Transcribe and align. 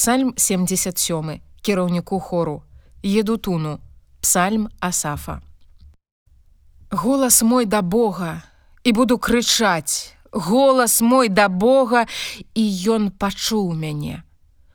Псальм 0.00 0.32
77 0.36 1.40
кіраўніку 1.60 2.20
хору. 2.20 2.62
Едутуну 3.04 3.78
псальм 4.20 4.68
асафа. 4.80 5.40
Голас 6.90 7.42
мой 7.42 7.66
да 7.66 7.82
Бога 7.82 8.42
і 8.84 8.92
буду 8.92 9.18
крычаць. 9.18 10.14
Голас 10.32 11.02
мой 11.02 11.28
да 11.28 11.48
Бога 11.48 12.06
і 12.54 12.64
ён 12.88 13.10
пачуў 13.10 13.76
мяне. 13.76 14.22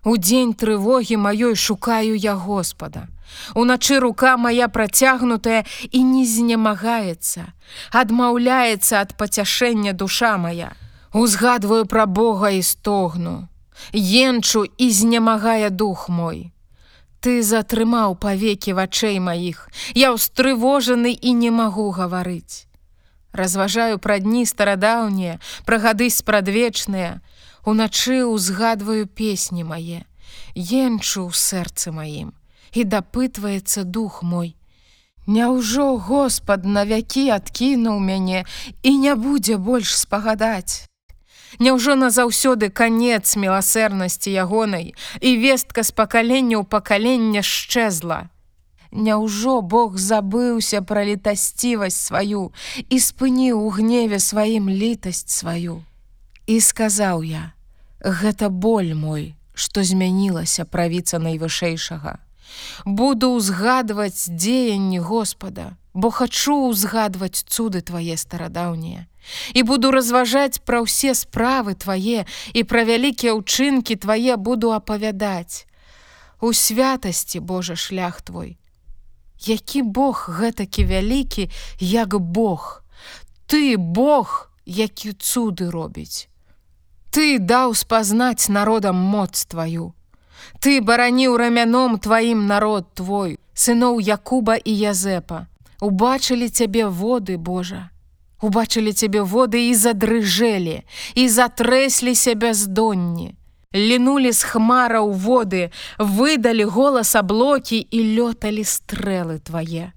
У 0.03 0.13
дзень 0.17 0.53
трывогі 0.53 1.18
маёй 1.18 1.55
шукаю 1.55 2.14
я 2.14 2.36
Господа. 2.36 3.07
Уначы 3.55 3.98
рука 4.00 4.38
моя 4.38 4.68
працягнутая 4.68 5.66
і 5.89 6.04
не 6.04 6.26
знемагаецца, 6.30 7.50
адмаўляецца 7.89 9.02
ад 9.02 9.18
пацяшэння 9.18 9.94
душа 9.94 10.38
моя. 10.38 10.78
Узгадваю 11.14 11.89
пра 11.89 12.05
Бога 12.05 12.54
і 12.54 12.62
стогну. 12.62 13.50
Енчу 13.94 14.66
і 14.78 14.92
знемагае 14.92 15.70
дух 15.70 16.10
мой. 16.10 16.52
Ты 17.20 17.42
затрымаў 17.42 18.16
павекі 18.21 18.78
вачэй 18.78 19.20
маіх. 19.20 19.70
Я 19.97 20.14
ўстрывожаны 20.14 21.11
і 21.14 21.33
не 21.33 21.50
магу 21.50 21.89
гаварыць. 21.89 22.69
Разважаю 23.33 24.00
пра 24.00 24.19
дні 24.19 24.46
старадаўнія, 24.46 25.39
пра 25.66 25.78
гады 25.80 26.10
спрадвечныя, 26.10 27.21
Уначы 27.66 28.21
ўзгадваю 28.30 29.10
песні 29.10 29.66
мае, 29.66 30.05
Енчу 30.54 31.25
ў 31.25 31.33
сэрцы 31.33 31.89
маім 31.89 32.30
і 32.78 32.83
дапытваецца 32.86 33.83
дух 33.83 34.22
мой. 34.22 34.53
Няўжо 35.25 35.97
Господ 35.97 36.66
на 36.69 36.86
вякі 36.86 37.33
адкінуў 37.33 37.97
мяне 38.00 38.45
і 38.83 38.92
не 39.02 39.16
будзе 39.16 39.58
больш 39.58 39.97
спагадаць. 39.97 40.86
Няўжо 41.59 41.95
назаўсёды 41.95 42.69
канец 42.69 43.36
міласэрнасці 43.36 44.31
ягонай 44.31 44.94
і 45.22 45.30
вестка 45.39 45.83
з 45.83 45.91
пакалення 45.91 46.59
ў 46.59 46.66
пакалення 46.67 47.41
шчэзла. 47.41 48.30
Няўжо 48.91 49.61
Бог 49.61 49.97
забыўся 49.99 50.81
пра 50.81 51.03
літасцівасць 51.03 51.99
сваю 51.99 52.52
і 52.89 52.99
спыніў 52.99 53.59
у 53.59 53.69
гневе 53.69 54.19
сваім 54.19 54.69
літасць 54.69 55.31
сваю. 55.31 55.83
І 56.47 56.59
сказаў 56.61 57.23
я: 57.23 57.52
«Гэта 57.99 58.49
боль 58.49 58.93
мой, 58.93 59.35
што 59.53 59.83
змянілася 59.83 60.65
правіца 60.65 61.19
найвышэйшага. 61.19 62.19
Буду 62.85 63.35
ўзгадваць 63.35 64.30
дзеянні 64.30 64.99
Господа, 64.99 65.75
бо 65.95 66.11
хачу 66.11 66.55
ўзгадваць 66.69 67.47
цуды 67.47 67.79
твае 67.79 68.19
старадаўнія. 68.19 69.07
І 69.55 69.63
буду 69.63 69.89
разважаць 69.95 70.59
пра 70.67 70.83
ўсе 70.83 71.15
справы 71.15 71.73
твае 71.73 72.27
і 72.53 72.61
пра 72.67 72.83
вялікія 72.83 73.33
ўчынкі 73.39 73.95
твае 73.95 74.35
буду 74.35 74.75
апавядаць. 74.75 75.65
У 76.43 76.52
святасці 76.52 77.39
Божа 77.39 77.79
шлях 77.79 78.21
твой. 78.21 78.59
Які 79.39 79.81
Бог 79.81 80.27
гэтакі 80.29 80.83
вялікі, 80.83 81.49
як 81.79 82.19
Бог. 82.19 82.83
Ты 83.47 83.77
Бог, 83.80 84.52
які 84.65 85.15
цуды 85.15 85.71
робіць. 85.71 86.27
Ты 87.09 87.39
даў 87.39 87.73
спазнаць 87.73 88.52
народам 88.52 88.99
моц 88.99 89.47
тваю. 89.47 89.95
Ты 90.59 90.81
бараніў 90.83 91.39
рамяном 91.39 91.99
тваім 92.03 92.47
народ 92.52 92.91
твой, 92.93 93.39
сыноў 93.55 94.03
Якуба 94.03 94.59
і 94.59 94.73
Язэпа. 94.91 95.47
Убачылі 95.81 96.49
цябе 96.49 96.85
воды 96.87 97.37
Божа. 97.37 97.89
Убачылі 98.41 98.93
цябе 98.93 99.21
воды 99.21 99.69
і 99.69 99.73
задрыжэлі, 99.75 100.83
і 101.15 101.23
затрэсліся 101.29 102.35
бяздонні. 102.35 103.35
Лінулі 103.75 104.31
з 104.31 104.41
хмараў 104.43 105.11
воды, 105.11 105.71
выдалі 105.99 106.63
голас 106.63 107.15
аблокі 107.15 107.79
і 107.79 107.99
лёталі 108.15 108.63
стрэлы 108.63 109.39
твае. 109.39 109.91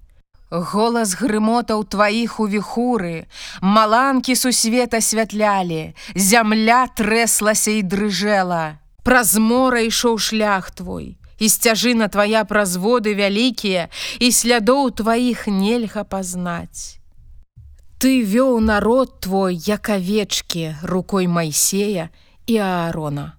Голас 0.51 1.15
грымотаў 1.15 1.85
тваіх 1.85 2.41
у 2.41 2.49
віхуры, 2.49 3.29
Маланкі 3.61 4.35
сусвета 4.35 5.01
святлялі, 5.01 5.95
зямля 6.15 6.89
трэслася 6.97 7.71
і 7.79 7.83
дрыжэла 7.83 8.79
праз 9.09 9.39
мора 9.41 9.81
ішоў 9.89 10.19
шлях 10.21 10.69
твой 10.77 11.17
і 11.39 11.49
сцяжына 11.49 12.09
твоя 12.09 12.45
праз 12.45 12.77
воды 12.77 13.15
вялікія 13.15 13.89
і 14.19 14.29
слядоў 14.33 14.91
тваіх 15.01 15.47
нельга 15.47 16.05
пазнаць 16.05 16.99
ты 17.99 18.23
вёў 18.23 18.61
народ 18.61 19.19
твой 19.21 19.59
як 19.59 19.91
авечкі 19.91 20.75
рукой 20.83 21.27
майсея 21.27 22.11
і 22.47 22.57
аарона 22.63 23.35